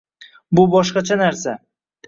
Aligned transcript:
Bu 0.59 0.63
boshqacha 0.77 1.21
narsa 1.23 1.57